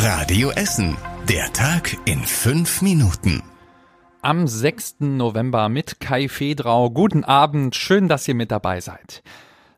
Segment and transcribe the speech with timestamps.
[0.00, 0.96] Radio Essen.
[1.28, 3.42] Der Tag in fünf Minuten.
[4.22, 5.00] Am 6.
[5.00, 6.90] November mit Kai Fedrau.
[6.90, 7.74] Guten Abend.
[7.74, 9.24] Schön, dass ihr mit dabei seid.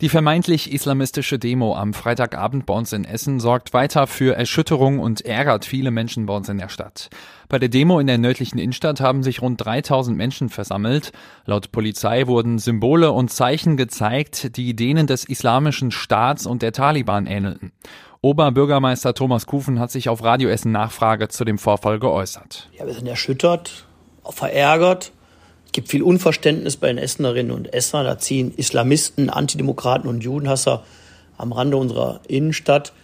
[0.00, 5.22] Die vermeintlich islamistische Demo am Freitagabend bei uns in Essen sorgt weiter für Erschütterung und
[5.22, 7.10] ärgert viele Menschen bei uns in der Stadt.
[7.48, 11.10] Bei der Demo in der nördlichen Innenstadt haben sich rund 3000 Menschen versammelt.
[11.44, 17.26] Laut Polizei wurden Symbole und Zeichen gezeigt, die denen des islamischen Staats und der Taliban
[17.26, 17.72] ähnelten.
[18.24, 22.70] Oberbürgermeister Thomas Kufen hat sich auf Radio Essen Nachfrage zu dem Vorfall geäußert.
[22.78, 23.84] Ja, wir sind erschüttert,
[24.30, 25.12] verärgert
[25.72, 28.06] gibt viel Unverständnis bei den Essenerinnen und Essenern.
[28.06, 30.84] Da ziehen Islamisten, Antidemokraten und Judenhasser
[31.36, 32.94] am Rande unserer Innenstadt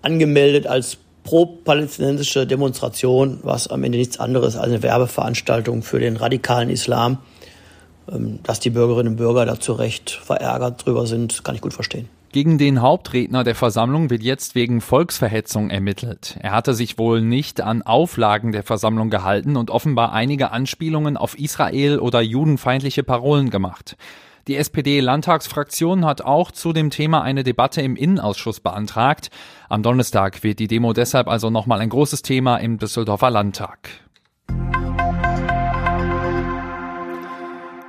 [0.00, 6.70] angemeldet als pro-palästinensische Demonstration, was am Ende nichts anderes als eine Werbeveranstaltung für den radikalen
[6.70, 7.18] Islam.
[8.10, 11.74] Ähm, dass die Bürgerinnen und Bürger da zu Recht verärgert drüber sind, kann ich gut
[11.74, 12.08] verstehen.
[12.34, 16.36] Gegen den Hauptredner der Versammlung wird jetzt wegen Volksverhetzung ermittelt.
[16.40, 21.38] Er hatte sich wohl nicht an Auflagen der Versammlung gehalten und offenbar einige Anspielungen auf
[21.38, 23.96] Israel oder judenfeindliche Parolen gemacht.
[24.48, 29.30] Die SPD-Landtagsfraktion hat auch zu dem Thema eine Debatte im Innenausschuss beantragt.
[29.68, 33.90] Am Donnerstag wird die Demo deshalb also nochmal ein großes Thema im Düsseldorfer Landtag.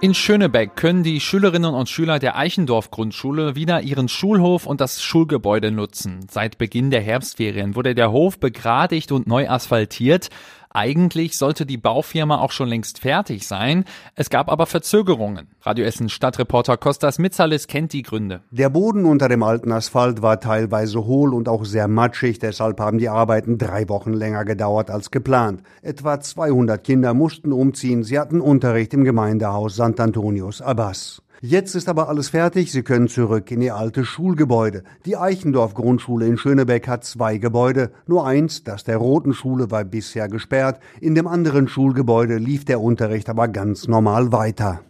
[0.06, 5.02] In Schönebeck können die Schülerinnen und Schüler der Eichendorf Grundschule wieder ihren Schulhof und das
[5.02, 6.28] Schulgebäude nutzen.
[6.30, 10.30] Seit Beginn der Herbstferien wurde der Hof begradigt und neu asphaltiert.
[10.76, 13.86] Eigentlich sollte die Baufirma auch schon längst fertig sein.
[14.14, 15.48] Es gab aber Verzögerungen.
[15.62, 18.42] Radio Essen Stadtreporter Kostas Mitzalis kennt die Gründe.
[18.52, 22.40] Der Boden unter dem alten Asphalt war teilweise hohl und auch sehr matschig.
[22.40, 25.64] Deshalb haben die Arbeiten drei Wochen länger gedauert als geplant.
[25.82, 28.04] Etwa 200 Kinder mussten umziehen.
[28.04, 29.98] Sie hatten Unterricht im Gemeindehaus St.
[30.02, 31.22] Antonius Abbas.
[31.42, 32.72] Jetzt ist aber alles fertig.
[32.72, 34.84] Sie können zurück in Ihr alte Schulgebäude.
[35.06, 37.92] Die Eichendorf Grundschule in Schönebeck hat zwei Gebäude.
[38.08, 40.80] Nur eins, das der Roten Schule, war bisher gesperrt.
[41.02, 44.82] In dem anderen Schulgebäude lief der Unterricht aber ganz normal weiter.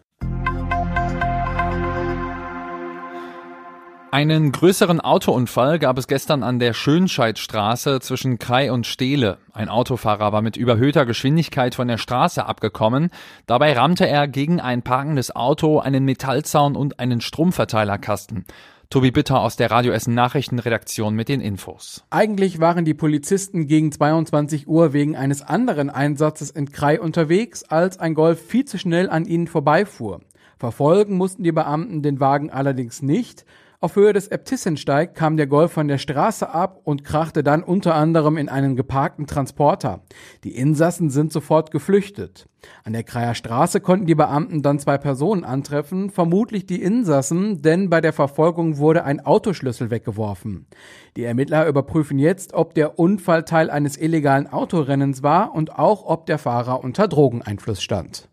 [4.11, 9.39] Einen größeren Autounfall gab es gestern an der Schönscheidstraße zwischen Krai und Stehle.
[9.51, 13.09] Ein Autofahrer war mit überhöhter Geschwindigkeit von der Straße abgekommen.
[13.45, 18.45] Dabei rammte er gegen ein parkendes Auto, einen Metallzaun und einen Stromverteilerkasten.
[18.89, 22.03] Tobi Bitter aus der Radio Essen Nachrichtenredaktion mit den Infos.
[22.11, 27.99] Eigentlich waren die Polizisten gegen 22 Uhr wegen eines anderen Einsatzes in Krai unterwegs, als
[27.99, 30.21] ein Golf viel zu schnell an ihnen vorbeifuhr.
[30.57, 33.45] Verfolgen mussten die Beamten den Wagen allerdings nicht.
[33.81, 37.95] Auf Höhe des Äbtissensteig kam der Golf von der Straße ab und krachte dann unter
[37.95, 40.01] anderem in einen geparkten Transporter.
[40.43, 42.47] Die Insassen sind sofort geflüchtet.
[42.83, 47.89] An der Kreier Straße konnten die Beamten dann zwei Personen antreffen, vermutlich die Insassen, denn
[47.89, 50.67] bei der Verfolgung wurde ein Autoschlüssel weggeworfen.
[51.15, 56.25] Die Ermittler überprüfen jetzt, ob der Unfall Teil eines illegalen Autorennens war und auch ob
[56.25, 58.29] der Fahrer unter Drogeneinfluss stand.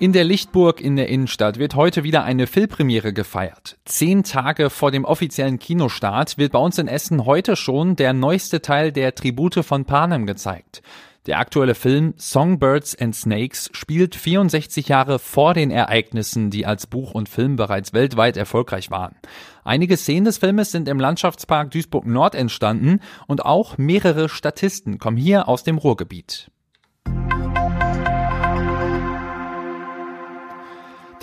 [0.00, 3.78] In der Lichtburg in der Innenstadt wird heute wieder eine Filmpremiere gefeiert.
[3.84, 8.60] Zehn Tage vor dem offiziellen Kinostart wird bei uns in Essen heute schon der neueste
[8.60, 10.82] Teil der Tribute von Panem gezeigt.
[11.26, 17.12] Der aktuelle Film Songbirds and Snakes spielt 64 Jahre vor den Ereignissen, die als Buch
[17.12, 19.14] und Film bereits weltweit erfolgreich waren.
[19.62, 25.16] Einige Szenen des Filmes sind im Landschaftspark Duisburg Nord entstanden und auch mehrere Statisten kommen
[25.16, 26.50] hier aus dem Ruhrgebiet.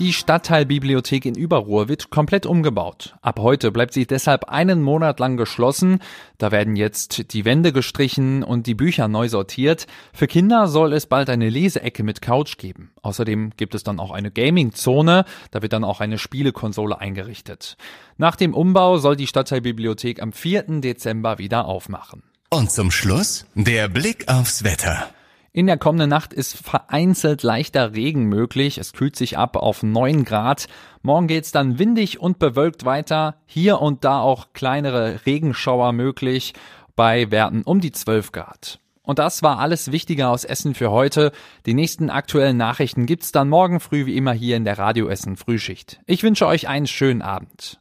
[0.01, 3.13] Die Stadtteilbibliothek in Überruhr wird komplett umgebaut.
[3.21, 5.99] Ab heute bleibt sie deshalb einen Monat lang geschlossen.
[6.39, 9.85] Da werden jetzt die Wände gestrichen und die Bücher neu sortiert.
[10.11, 12.89] Für Kinder soll es bald eine Leseecke mit Couch geben.
[13.03, 15.23] Außerdem gibt es dann auch eine Gaming-Zone.
[15.51, 17.77] Da wird dann auch eine Spielekonsole eingerichtet.
[18.17, 20.81] Nach dem Umbau soll die Stadtteilbibliothek am 4.
[20.81, 22.23] Dezember wieder aufmachen.
[22.49, 25.11] Und zum Schluss der Blick aufs Wetter.
[25.53, 28.77] In der kommenden Nacht ist vereinzelt leichter Regen möglich.
[28.77, 30.67] Es kühlt sich ab auf 9 Grad.
[31.01, 33.35] Morgen geht's dann windig und bewölkt weiter.
[33.47, 36.53] Hier und da auch kleinere Regenschauer möglich
[36.95, 38.79] bei Werten um die 12 Grad.
[39.03, 41.33] Und das war alles Wichtige aus Essen für heute.
[41.65, 45.35] Die nächsten aktuellen Nachrichten gibt's dann morgen früh wie immer hier in der Radio Essen
[45.35, 45.99] Frühschicht.
[46.05, 47.80] Ich wünsche euch einen schönen Abend.